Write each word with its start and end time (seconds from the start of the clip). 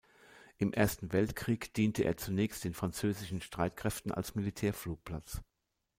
Im 0.57 0.73
Ersten 0.73 1.11
Weltkrieg 1.13 1.75
diente 1.75 2.01
er 2.03 2.17
zunächst 2.17 2.63
den 2.63 2.73
französischen 2.73 3.39
Streitkräften 3.39 4.11
als 4.11 4.33
Militärflugplatz. 4.33 5.43